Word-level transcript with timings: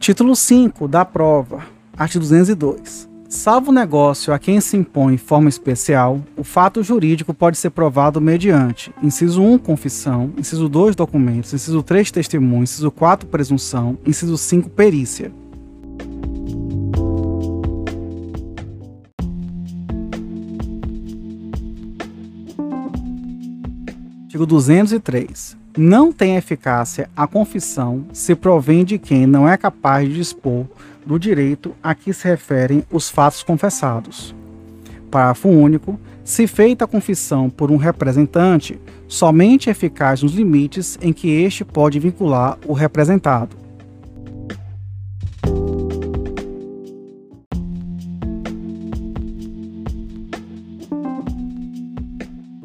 Título 0.00 0.34
5 0.34 0.88
da 0.88 1.04
prova, 1.04 1.66
art. 1.94 2.16
202. 2.16 3.06
Salvo 3.28 3.70
negócio 3.70 4.32
a 4.32 4.38
quem 4.38 4.58
se 4.58 4.74
impõe 4.74 5.18
forma 5.18 5.50
especial, 5.50 6.22
o 6.38 6.42
fato 6.42 6.82
jurídico 6.82 7.34
pode 7.34 7.58
ser 7.58 7.68
provado 7.68 8.18
mediante 8.18 8.90
inciso 9.02 9.42
1, 9.42 9.58
confissão, 9.58 10.32
inciso 10.38 10.70
2, 10.70 10.96
documentos, 10.96 11.52
inciso 11.52 11.82
3, 11.82 12.10
testemunho, 12.12 12.62
inciso 12.62 12.90
4, 12.90 13.28
presunção, 13.28 13.98
inciso 14.06 14.38
5, 14.38 14.70
perícia. 14.70 15.30
Artigo 24.24 24.46
203. 24.46 25.59
Não 25.76 26.12
tem 26.12 26.36
eficácia 26.36 27.08
a 27.16 27.28
confissão 27.28 28.04
se 28.12 28.34
provém 28.34 28.84
de 28.84 28.98
quem 28.98 29.24
não 29.24 29.48
é 29.48 29.56
capaz 29.56 30.08
de 30.08 30.16
dispor 30.16 30.66
do 31.06 31.16
direito 31.16 31.72
a 31.80 31.94
que 31.94 32.12
se 32.12 32.26
referem 32.26 32.84
os 32.90 33.08
fatos 33.08 33.44
confessados. 33.44 34.34
Parágrafo 35.10 35.48
único. 35.48 35.98
Se 36.24 36.46
feita 36.46 36.84
a 36.84 36.88
confissão 36.88 37.48
por 37.48 37.70
um 37.70 37.76
representante, 37.76 38.80
somente 39.08 39.68
é 39.68 39.72
eficaz 39.72 40.22
nos 40.22 40.34
limites 40.34 40.98
em 41.00 41.12
que 41.12 41.28
este 41.28 41.64
pode 41.64 41.98
vincular 41.98 42.58
o 42.66 42.72
representado. 42.72 43.59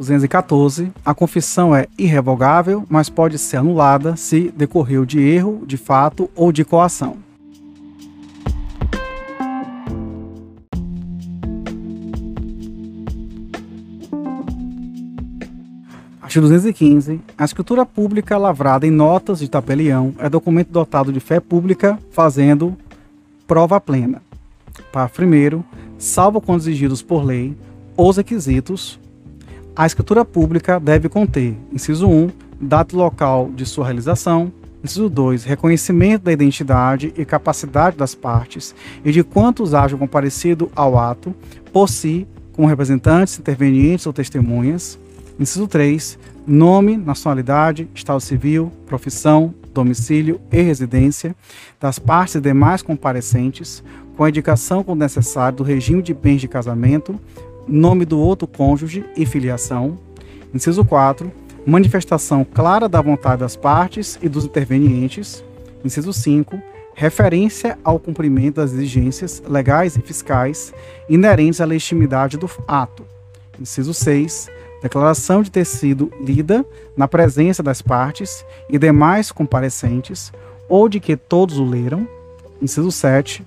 214. 0.05 0.91
A 1.03 1.13
confissão 1.13 1.75
é 1.75 1.87
irrevogável, 1.97 2.85
mas 2.89 3.09
pode 3.09 3.37
ser 3.37 3.57
anulada 3.57 4.15
se 4.15 4.53
decorreu 4.55 5.05
de 5.05 5.19
erro, 5.19 5.63
de 5.65 5.77
fato 5.77 6.29
ou 6.35 6.51
de 6.51 6.63
coação. 6.63 7.17
Artigo 16.21 16.47
215. 16.47 17.21
A 17.37 17.45
escritura 17.45 17.85
pública 17.85 18.37
lavrada 18.37 18.85
em 18.85 18.91
notas 18.91 19.39
de 19.39 19.47
tabelião 19.47 20.13
é 20.19 20.29
documento 20.29 20.69
dotado 20.69 21.13
de 21.13 21.19
fé 21.19 21.39
pública, 21.39 21.97
fazendo 22.11 22.75
prova 23.47 23.79
plena. 23.79 24.21
Parágrafo 24.91 25.21
1. 25.23 25.63
Salvo 25.97 26.41
quando 26.41 26.59
exigidos 26.61 27.01
por 27.01 27.23
lei, 27.23 27.55
os 27.95 28.17
requisitos 28.17 28.99
a 29.75 29.85
escritura 29.85 30.23
pública 30.23 30.79
deve 30.79 31.09
conter, 31.09 31.57
inciso 31.71 32.07
1, 32.07 32.29
data 32.61 32.95
e 32.95 32.97
local 32.97 33.51
de 33.53 33.65
sua 33.65 33.83
realização, 33.83 34.51
inciso 34.81 35.09
2, 35.09 35.43
reconhecimento 35.43 36.23
da 36.23 36.31
identidade 36.31 37.13
e 37.17 37.25
capacidade 37.25 37.97
das 37.97 38.15
partes 38.15 38.73
e 39.03 39.11
de 39.11 39.21
quantos 39.21 39.73
hajam 39.73 39.99
comparecido 39.99 40.71
ao 40.73 40.97
ato, 40.97 41.35
por 41.73 41.89
si, 41.89 42.25
como 42.53 42.69
representantes, 42.69 43.37
intervenientes 43.37 44.05
ou 44.05 44.13
testemunhas. 44.13 44.97
Inciso 45.37 45.67
3, 45.67 46.17
nome, 46.47 46.95
nacionalidade, 46.95 47.89
estado 47.93 48.21
civil, 48.21 48.71
profissão, 48.85 49.53
domicílio 49.73 50.39
e 50.53 50.61
residência 50.61 51.35
das 51.81 51.99
partes 51.99 52.35
e 52.35 52.39
demais 52.39 52.81
comparecentes, 52.81 53.83
com 54.15 54.23
a 54.23 54.29
indicação, 54.29 54.85
quando 54.85 55.01
necessário, 55.01 55.57
do 55.57 55.63
regime 55.65 56.01
de 56.01 56.13
bens 56.13 56.39
de 56.39 56.47
casamento, 56.47 57.19
nome 57.67 58.05
do 58.05 58.19
outro 58.19 58.47
cônjuge 58.47 59.05
e 59.15 59.25
filiação. 59.25 59.97
Inciso 60.53 60.85
4. 60.85 61.31
Manifestação 61.65 62.45
clara 62.45 62.87
da 62.87 63.01
vontade 63.01 63.41
das 63.41 63.55
partes 63.55 64.19
e 64.21 64.29
dos 64.29 64.45
intervenientes. 64.45 65.43
Inciso 65.83 66.13
5. 66.13 66.59
Referência 66.93 67.77
ao 67.83 67.99
cumprimento 67.99 68.55
das 68.55 68.71
exigências 68.71 69.43
legais 69.47 69.97
e 69.97 70.01
fiscais 70.01 70.73
inerentes 71.09 71.59
à 71.59 71.65
legitimidade 71.65 72.37
do 72.37 72.49
ato. 72.67 73.05
Inciso 73.59 73.93
6. 73.93 74.49
Declaração 74.81 75.41
de 75.41 75.49
ter 75.49 75.65
sido 75.65 76.11
lida 76.21 76.63
na 76.95 77.07
presença 77.07 77.63
das 77.63 77.81
partes 77.81 78.45
e 78.69 78.77
demais 78.77 79.31
comparecentes, 79.31 80.31
ou 80.69 80.87
de 80.87 80.99
que 80.99 81.17
todos 81.17 81.57
o 81.57 81.65
leram. 81.65 82.07
Inciso 82.61 82.91
7 82.91 83.43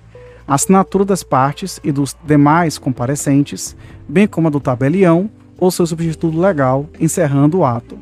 assinatura 0.48 1.04
das 1.04 1.22
partes 1.22 1.78
e 1.84 1.92
dos 1.92 2.16
demais 2.24 2.78
comparecentes, 2.78 3.76
bem 4.08 4.26
como 4.26 4.48
a 4.48 4.50
do 4.50 4.58
tabelião 4.58 5.30
ou 5.58 5.70
seu 5.70 5.86
substituto 5.86 6.38
legal, 6.38 6.86
encerrando 6.98 7.58
o 7.58 7.64
ato. 7.64 7.98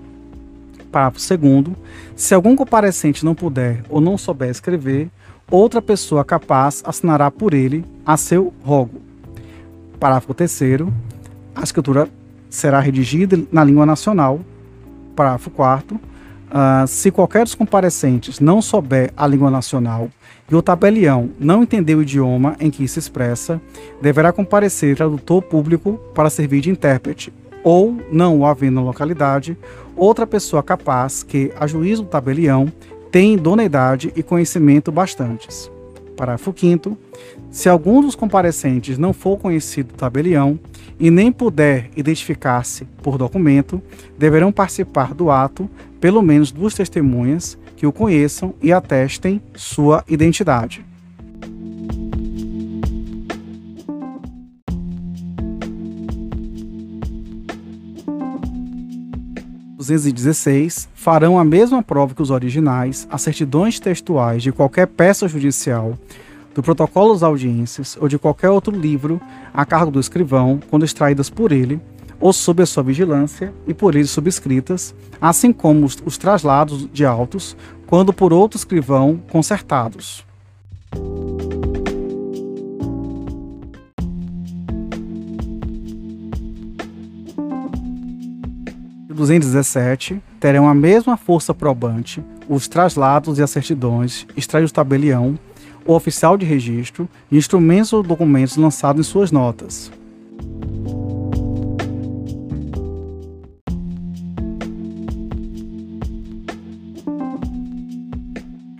Parágrafo 0.92 1.18
2. 1.36 1.76
Se 2.14 2.34
algum 2.34 2.54
comparecente 2.54 3.24
não 3.24 3.34
puder 3.34 3.82
ou 3.88 4.00
não 4.00 4.16
souber 4.16 4.48
escrever, 4.48 5.10
outra 5.50 5.82
pessoa 5.82 6.24
capaz 6.24 6.82
assinará 6.86 7.30
por 7.30 7.52
ele 7.52 7.84
a 8.04 8.16
seu 8.16 8.54
rogo. 8.62 9.00
Parágrafo 9.98 10.32
3. 10.32 10.60
A 11.54 11.62
escritura 11.62 12.08
será 12.48 12.78
redigida 12.78 13.38
na 13.50 13.64
língua 13.64 13.84
nacional. 13.84 14.40
Parágrafo 15.16 15.50
4. 15.50 15.98
Uh, 16.46 16.86
se 16.86 17.10
qualquer 17.10 17.42
dos 17.42 17.54
comparecentes 17.54 18.38
não 18.38 18.62
souber 18.62 19.12
a 19.16 19.26
língua 19.26 19.50
nacional 19.50 20.08
e 20.48 20.54
o 20.54 20.62
tabelião 20.62 21.30
não 21.40 21.62
entender 21.62 21.96
o 21.96 22.02
idioma 22.02 22.56
em 22.60 22.70
que 22.70 22.86
se 22.86 22.98
expressa, 22.98 23.60
deverá 24.00 24.32
comparecer 24.32 24.96
tradutor 24.96 25.42
público 25.42 26.00
para 26.14 26.30
servir 26.30 26.60
de 26.60 26.70
intérprete, 26.70 27.32
ou, 27.64 27.96
não 28.12 28.38
o 28.38 28.46
havendo 28.46 28.76
na 28.76 28.82
localidade, 28.82 29.58
outra 29.96 30.24
pessoa 30.24 30.62
capaz 30.62 31.24
que, 31.24 31.52
a 31.58 31.66
juízo 31.66 32.04
do 32.04 32.08
tabelião, 32.08 32.72
tem 33.10 33.34
idoneidade 33.34 34.12
e 34.14 34.22
conhecimento 34.22 34.92
bastantes. 34.92 35.70
Parágrafo 36.16 36.54
5 36.56 36.96
Se 37.50 37.68
algum 37.68 38.00
dos 38.00 38.14
comparecentes 38.14 38.96
não 38.98 39.12
for 39.12 39.36
conhecido 39.36 39.92
do 39.92 39.98
tabelião 39.98 40.58
e 40.98 41.10
nem 41.10 41.30
puder 41.30 41.90
identificar-se 41.96 42.84
por 43.02 43.18
documento, 43.18 43.82
deverão 44.16 44.50
participar 44.50 45.12
do 45.12 45.30
ato 45.30 45.68
pelo 46.00 46.22
menos 46.22 46.52
duas 46.52 46.74
testemunhas 46.74 47.58
que 47.76 47.86
o 47.86 47.92
conheçam 47.92 48.54
e 48.62 48.72
atestem 48.72 49.40
sua 49.54 50.04
identidade. 50.08 50.84
Os 59.78 59.90
farão 60.94 61.38
a 61.38 61.44
mesma 61.44 61.80
prova 61.80 62.12
que 62.12 62.22
os 62.22 62.30
originais, 62.30 63.06
as 63.08 63.22
certidões 63.22 63.78
textuais 63.78 64.42
de 64.42 64.50
qualquer 64.50 64.88
peça 64.88 65.28
judicial, 65.28 65.96
do 66.52 66.62
protocolo 66.62 67.12
das 67.12 67.22
audiências 67.22 67.96
ou 68.00 68.08
de 68.08 68.18
qualquer 68.18 68.50
outro 68.50 68.74
livro 68.74 69.20
a 69.54 69.64
cargo 69.64 69.92
do 69.92 70.00
escrivão, 70.00 70.58
quando 70.70 70.84
extraídas 70.84 71.30
por 71.30 71.52
ele, 71.52 71.80
ou 72.20 72.32
sob 72.32 72.62
a 72.62 72.66
sua 72.66 72.82
vigilância 72.82 73.52
e 73.66 73.74
por 73.74 73.94
ele 73.94 74.06
subscritas, 74.06 74.94
assim 75.20 75.52
como 75.52 75.84
os, 75.84 75.96
os 76.04 76.16
traslados 76.16 76.88
de 76.92 77.04
autos, 77.04 77.56
quando 77.86 78.12
por 78.12 78.32
outro 78.32 78.56
escrivão 78.56 79.20
consertados. 79.30 80.24
No 89.08 89.14
217 89.14 90.22
terão 90.40 90.68
a 90.68 90.74
mesma 90.74 91.16
força 91.16 91.54
probante 91.54 92.22
os 92.48 92.68
traslados 92.68 93.38
e 93.38 93.42
as 93.42 93.50
certidões, 93.50 94.26
extraídos 94.36 94.70
do 94.70 94.74
tabelião, 94.74 95.38
o 95.84 95.94
oficial 95.94 96.36
de 96.36 96.44
registro 96.44 97.08
e 97.30 97.36
instrumentos 97.36 97.92
ou 97.92 98.02
documentos 98.02 98.56
lançados 98.56 99.06
em 99.06 99.10
suas 99.10 99.30
notas. 99.30 99.90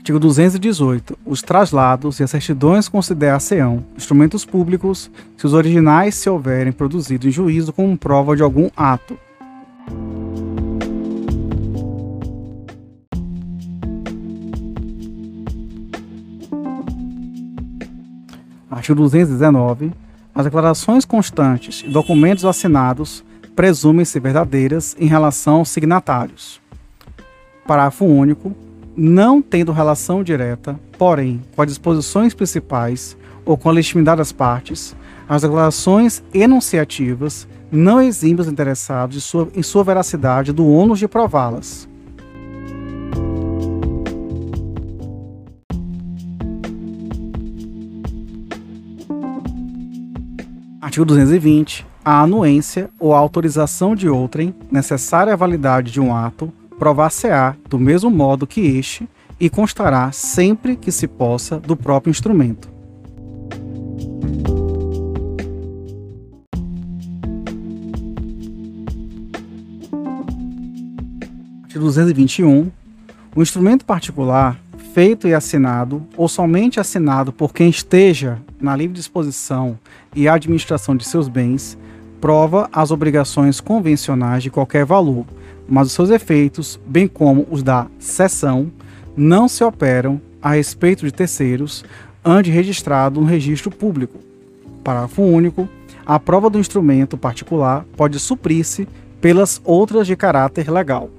Artigo 0.07 0.21
218. 0.21 1.19
Os 1.27 1.43
traslados 1.43 2.21
e 2.21 2.23
as 2.23 2.31
certidões 2.31 2.89
considerar-se-ão 2.89 3.85
instrumentos 3.97 4.45
públicos 4.45 5.11
se 5.37 5.45
os 5.45 5.53
originais 5.53 6.15
se 6.15 6.31
houverem 6.31 6.73
produzido 6.73 7.27
em 7.27 7.33
juízo 7.33 7.73
como 7.73 7.99
prova 7.99 8.37
de 8.37 8.43
algum 8.45 8.71
ato. 8.77 9.19
Artigo 18.71 19.01
219. 19.01 19.91
As 20.33 20.45
declarações 20.45 21.05
constantes 21.05 21.83
e 21.85 21.89
documentos 21.89 22.45
assinados 22.45 23.25
presumem-se 23.57 24.21
verdadeiras 24.21 24.95
em 25.01 25.09
relação 25.09 25.57
aos 25.57 25.71
signatários. 25.71 26.61
Parágrafo 27.67 28.05
único 28.05 28.55
não 28.97 29.43
tendo 29.43 29.73
relação 29.73 30.23
direta, 30.23 30.79
porém 30.97 31.43
com 31.55 31.63
as 31.63 31.69
disposições 31.69 32.33
principais 32.33 33.17
ou 33.45 33.57
com 33.57 33.69
a 33.69 33.73
legitimidade 33.73 34.19
das 34.19 34.33
partes, 34.33 34.97
as 35.29 35.43
declarações 35.43 36.23
enunciativas 36.33 37.47
não 37.71 38.01
eximem 38.01 38.41
os 38.41 38.49
interessados 38.49 39.23
sua, 39.23 39.49
em 39.55 39.63
sua 39.63 39.85
veracidade 39.85 40.53
do 40.53 40.67
ônus 40.67 40.99
de 40.99 41.07
prová-las. 41.07 41.89
Artigo 50.81 51.05
220. 51.05 51.87
A 52.05 52.23
anuência 52.23 52.89
ou 53.01 53.13
a 53.13 53.19
autorização 53.19 53.97
de 53.97 54.09
outrem 54.09 54.55
necessária 54.71 55.33
à 55.33 55.37
validade 55.37 55.91
de 55.91 56.01
um 56.01 56.15
ato 56.15 56.53
provar-se-á 56.79 57.57
do 57.69 57.79
mesmo 57.79 58.11
modo 58.11 58.47
que 58.47 58.61
este 58.61 59.09
e 59.39 59.51
constará 59.51 60.11
sempre 60.13 60.77
que 60.77 60.91
se 60.91 61.07
possa 61.07 61.59
do 61.59 61.77
próprio 61.77 62.11
instrumento. 62.11 62.69
Artigo 71.65 71.85
221. 71.85 72.71
O 73.35 73.43
instrumento 73.43 73.85
particular 73.85 74.59
feito 74.97 75.29
e 75.29 75.35
assinado, 75.35 76.03
ou 76.17 76.27
somente 76.27 76.81
assinado 76.81 77.31
por 77.31 77.53
quem 77.53 77.69
esteja 77.69 78.39
na 78.59 78.75
livre 78.75 78.97
disposição 78.97 79.79
e 80.15 80.27
administração 80.27 80.97
de 80.97 81.05
seus 81.05 81.29
bens, 81.29 81.77
prova 82.19 82.67
as 82.73 82.91
obrigações 82.91 83.61
convencionais 83.61 84.43
de 84.43 84.49
qualquer 84.49 84.87
valor, 84.87 85.27
mas 85.69 85.89
os 85.89 85.93
seus 85.93 86.11
efeitos, 86.11 86.79
bem 86.87 87.09
como 87.09 87.47
os 87.51 87.63
da 87.63 87.87
cessão, 87.99 88.71
não 89.17 89.49
se 89.49 89.65
operam 89.65 90.21
a 90.41 90.55
respeito 90.55 91.05
de 91.05 91.13
terceiros, 91.13 91.85
ande 92.25 92.51
registrado 92.51 93.21
no 93.21 93.27
registro 93.27 93.71
público. 93.71 94.19
Parágrafo 94.85 95.23
único. 95.23 95.69
A 96.05 96.21
prova 96.21 96.49
do 96.49 96.59
instrumento 96.59 97.19
particular 97.19 97.85
pode 97.97 98.19
suprir-se 98.21 98.87
pelas 99.21 99.61
outras 99.65 100.07
de 100.07 100.15
caráter 100.15 100.71
legal. 100.71 101.11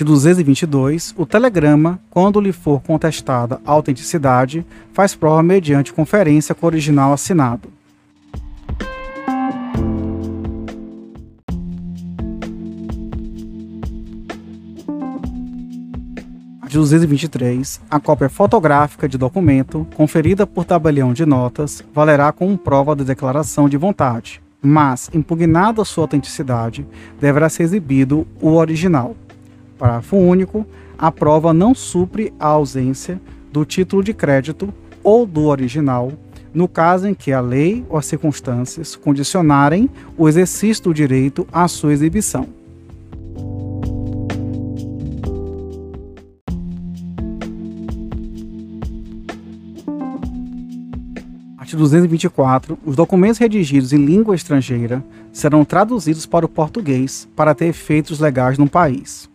Artigo 0.00 0.12
222. 0.12 1.14
O 1.14 1.26
telegrama, 1.26 2.00
quando 2.08 2.40
lhe 2.40 2.52
for 2.52 2.80
contestada 2.80 3.60
a 3.66 3.70
autenticidade, 3.70 4.64
faz 4.94 5.14
prova 5.14 5.42
mediante 5.42 5.92
conferência 5.92 6.54
com 6.54 6.64
o 6.64 6.70
original 6.70 7.12
assinado. 7.12 7.68
Artigo 16.62 16.82
223. 16.82 17.82
A 17.90 18.00
cópia 18.00 18.30
fotográfica 18.30 19.06
de 19.06 19.18
documento, 19.18 19.86
conferida 19.94 20.46
por 20.46 20.64
tabelião 20.64 21.12
de 21.12 21.26
notas, 21.26 21.84
valerá 21.92 22.32
como 22.32 22.56
prova 22.56 22.96
da 22.96 23.04
declaração 23.04 23.68
de 23.68 23.76
vontade, 23.76 24.40
mas, 24.62 25.10
impugnada 25.12 25.84
sua 25.84 26.04
autenticidade, 26.04 26.86
deverá 27.20 27.50
ser 27.50 27.64
exibido 27.64 28.26
o 28.40 28.54
original. 28.54 29.14
Parágrafo 29.80 30.16
único. 30.16 30.66
A 30.98 31.10
prova 31.10 31.54
não 31.54 31.74
supre 31.74 32.34
a 32.38 32.48
ausência 32.48 33.18
do 33.50 33.64
título 33.64 34.04
de 34.04 34.12
crédito 34.12 34.72
ou 35.02 35.24
do 35.24 35.46
original, 35.46 36.12
no 36.52 36.68
caso 36.68 37.08
em 37.08 37.14
que 37.14 37.32
a 37.32 37.40
lei 37.40 37.82
ou 37.88 37.96
as 37.96 38.04
circunstâncias 38.04 38.94
condicionarem 38.94 39.88
o 40.18 40.28
exercício 40.28 40.84
do 40.84 40.92
direito 40.92 41.48
à 41.50 41.66
sua 41.66 41.94
exibição. 41.94 42.46
Artigo 51.56 51.82
224. 51.82 52.78
Os 52.84 52.96
documentos 52.96 53.38
redigidos 53.38 53.94
em 53.94 54.04
língua 54.04 54.34
estrangeira 54.34 55.02
serão 55.32 55.64
traduzidos 55.64 56.26
para 56.26 56.44
o 56.44 56.48
português 56.48 57.26
para 57.34 57.54
ter 57.54 57.66
efeitos 57.66 58.20
legais 58.20 58.58
no 58.58 58.68
país. 58.68 59.29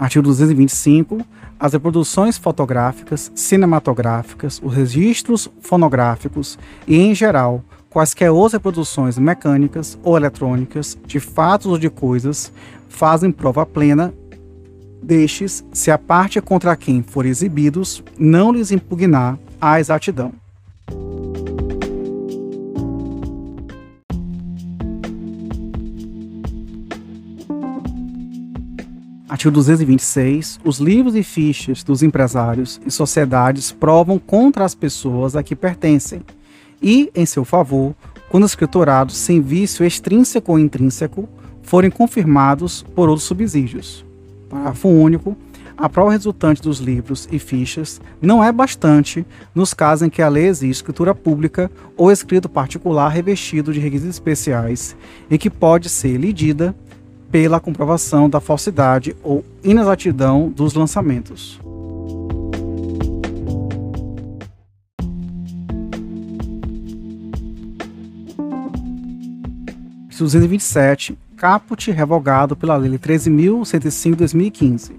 Artigo 0.00 0.22
225. 0.22 1.20
As 1.58 1.74
reproduções 1.74 2.38
fotográficas, 2.38 3.30
cinematográficas, 3.34 4.58
os 4.64 4.72
registros 4.72 5.46
fonográficos 5.60 6.58
e, 6.86 6.96
em 6.96 7.14
geral, 7.14 7.62
quaisquer 7.90 8.30
outras 8.30 8.54
reproduções 8.54 9.18
mecânicas 9.18 9.98
ou 10.02 10.16
eletrônicas 10.16 10.96
de 11.06 11.20
fatos 11.20 11.66
ou 11.66 11.78
de 11.78 11.90
coisas 11.90 12.50
fazem 12.88 13.30
prova 13.30 13.66
plena 13.66 14.14
destes 15.02 15.62
se 15.70 15.90
a 15.90 15.98
parte 15.98 16.40
contra 16.40 16.74
quem 16.76 17.02
forem 17.02 17.30
exibidos 17.30 18.02
não 18.18 18.52
lhes 18.52 18.72
impugnar 18.72 19.38
a 19.60 19.78
exatidão. 19.78 20.39
Artigo 29.30 29.52
226. 29.52 30.58
Os 30.64 30.78
livros 30.80 31.14
e 31.14 31.22
fichas 31.22 31.84
dos 31.84 32.02
empresários 32.02 32.80
e 32.84 32.90
sociedades 32.90 33.70
provam 33.70 34.18
contra 34.18 34.64
as 34.64 34.74
pessoas 34.74 35.36
a 35.36 35.42
que 35.44 35.54
pertencem 35.54 36.20
e, 36.82 37.12
em 37.14 37.24
seu 37.24 37.44
favor, 37.44 37.94
quando 38.28 38.44
escriturados 38.44 39.16
sem 39.16 39.40
vício 39.40 39.86
extrínseco 39.86 40.50
ou 40.50 40.58
intrínseco, 40.58 41.28
forem 41.62 41.92
confirmados 41.92 42.84
por 42.92 43.08
outros 43.08 43.24
subsídios. 43.24 44.04
Parágrafo 44.48 44.88
único. 44.88 45.36
A 45.78 45.88
prova 45.88 46.10
resultante 46.10 46.60
dos 46.60 46.80
livros 46.80 47.28
e 47.30 47.38
fichas 47.38 48.00
não 48.20 48.42
é 48.42 48.50
bastante 48.50 49.24
nos 49.54 49.72
casos 49.72 50.08
em 50.08 50.10
que 50.10 50.20
a 50.20 50.28
lei 50.28 50.48
exige 50.48 50.72
escritura 50.72 51.14
pública 51.14 51.70
ou 51.96 52.10
escrito 52.10 52.48
particular 52.48 53.08
revestido 53.08 53.72
de 53.72 53.78
requisitos 53.78 54.16
especiais 54.16 54.96
e 55.30 55.38
que 55.38 55.48
pode 55.48 55.88
ser 55.88 56.16
lidida 56.16 56.74
pela 57.30 57.60
comprovação 57.60 58.28
da 58.28 58.40
falsidade 58.40 59.16
ou 59.22 59.44
inexatidão 59.62 60.48
dos 60.48 60.74
lançamentos. 60.74 61.60
Artigo 70.20 70.24
227. 70.24 71.18
Caput 71.36 71.90
revogado 71.90 72.54
pela 72.54 72.76
Lei 72.76 72.98
13.105/2015. 72.98 74.92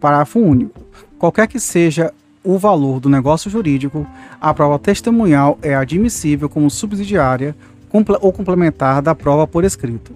Parágrafo 0.00 0.40
único. 0.40 0.80
Qualquer 1.18 1.46
que 1.46 1.60
seja 1.60 2.10
o 2.42 2.56
valor 2.58 2.98
do 2.98 3.10
negócio 3.10 3.50
jurídico, 3.50 4.06
a 4.40 4.54
prova 4.54 4.78
testemunhal 4.78 5.58
é 5.62 5.74
admissível 5.74 6.48
como 6.48 6.70
subsidiária 6.70 7.54
ou 8.20 8.32
complementar 8.32 9.02
da 9.02 9.14
prova 9.14 9.46
por 9.46 9.62
escrito. 9.64 10.12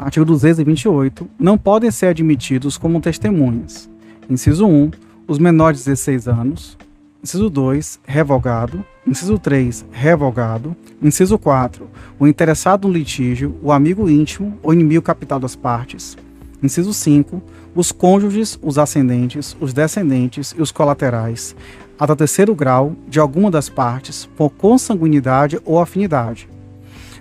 Artigo 0.00 0.24
228. 0.24 1.28
Não 1.38 1.58
podem 1.58 1.90
ser 1.90 2.06
admitidos 2.06 2.78
como 2.78 3.02
testemunhas. 3.02 3.86
Inciso 4.30 4.66
1. 4.66 4.92
Os 5.28 5.38
menores 5.38 5.80
de 5.80 5.90
16 5.90 6.26
anos. 6.26 6.78
Inciso 7.22 7.50
2. 7.50 8.00
Revogado. 8.06 8.82
Inciso 9.06 9.38
3. 9.38 9.84
Revogado. 9.92 10.74
Inciso 11.02 11.38
4. 11.38 11.86
O 12.18 12.26
interessado 12.26 12.88
no 12.88 12.94
litígio, 12.94 13.54
o 13.62 13.70
amigo 13.70 14.08
íntimo 14.08 14.58
ou 14.62 14.72
inimigo 14.72 15.02
capital 15.02 15.38
das 15.38 15.54
partes. 15.54 16.16
Inciso 16.62 16.94
5. 16.94 17.42
Os 17.74 17.92
cônjuges, 17.92 18.58
os 18.62 18.78
ascendentes, 18.78 19.54
os 19.60 19.74
descendentes 19.74 20.54
e 20.56 20.62
os 20.62 20.72
colaterais, 20.72 21.54
até 21.98 22.14
terceiro 22.16 22.54
grau 22.54 22.96
de 23.06 23.20
alguma 23.20 23.50
das 23.50 23.68
partes, 23.68 24.24
por 24.34 24.48
consanguinidade 24.48 25.60
ou 25.62 25.78
afinidade. 25.78 26.48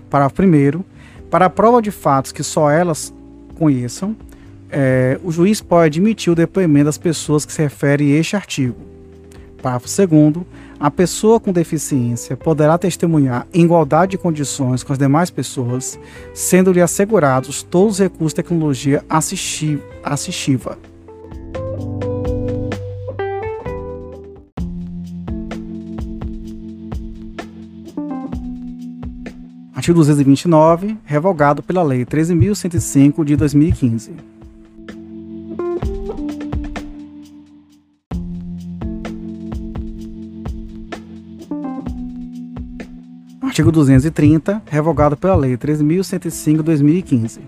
Parágrafo 0.09 0.41
1 0.41 0.98
para 1.29 1.45
a 1.45 1.49
prova 1.49 1.81
de 1.81 1.91
fatos 1.91 2.31
que 2.31 2.43
só 2.43 2.69
elas 2.69 3.13
conheçam, 3.57 4.15
é, 4.71 5.19
o 5.23 5.31
juiz 5.31 5.61
pode 5.61 5.85
admitir 5.87 6.31
o 6.31 6.35
depoimento 6.35 6.85
das 6.85 6.97
pessoas 6.97 7.45
que 7.45 7.53
se 7.53 7.61
refere 7.61 8.15
a 8.15 8.19
este 8.19 8.35
artigo. 8.35 8.75
Parágrafo 9.61 9.87
2 9.87 10.45
a 10.79 10.89
pessoa 10.89 11.41
com 11.41 11.51
deficiência 11.51 12.37
poderá 12.37 12.77
testemunhar 12.77 13.45
em 13.53 13.63
igualdade 13.65 14.11
de 14.11 14.17
condições 14.17 14.81
com 14.81 14.93
as 14.93 14.99
demais 14.99 15.29
pessoas, 15.29 15.99
sendo-lhe 16.33 16.81
assegurados 16.81 17.63
todos 17.63 17.95
os 17.95 17.99
recursos 17.99 18.31
de 18.31 18.35
tecnologia 18.35 19.03
assistiva. 19.09 20.88
Artigo 29.79 29.99
229, 29.99 30.97
revogado 31.05 31.63
pela 31.63 31.81
Lei 31.81 32.05
13.105 32.05 33.23
de 33.23 33.37
2015. 33.37 34.11
Artigo 43.41 43.71
230, 43.71 44.61
revogado 44.65 45.15
pela 45.15 45.37
Lei 45.37 45.55
13.105 45.55 46.57
de 46.57 46.63
2015. 46.63 47.39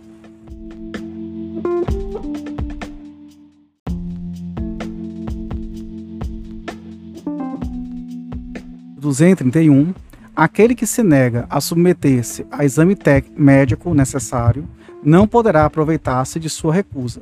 Duzentos 8.98 9.42
e 9.42 9.44
trinta 9.44 9.62
e 9.62 9.70
um 9.70 9.94
Aquele 10.36 10.74
que 10.74 10.88
se 10.88 11.04
nega 11.04 11.46
a 11.50 11.60
submeter-se 11.60 12.46
a 12.50 12.64
exame 12.64 12.98
médico 13.36 13.94
necessário 13.94 14.68
não 15.04 15.28
poderá 15.28 15.66
aproveitar-se 15.66 16.40
de 16.40 16.50
sua 16.50 16.74
recusa. 16.74 17.22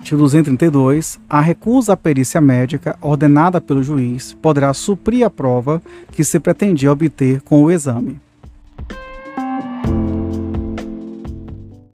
Artigo 0.00 0.22
232. 0.22 1.20
A 1.28 1.40
recusa 1.40 1.92
à 1.92 1.96
perícia 1.96 2.40
médica 2.40 2.98
ordenada 3.00 3.60
pelo 3.60 3.80
juiz 3.80 4.32
poderá 4.32 4.74
suprir 4.74 5.24
a 5.24 5.30
prova 5.30 5.80
que 6.10 6.24
se 6.24 6.40
pretendia 6.40 6.90
obter 6.90 7.40
com 7.42 7.62
o 7.62 7.70
exame. 7.70 8.20